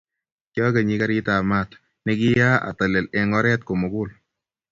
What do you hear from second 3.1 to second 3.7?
eng oret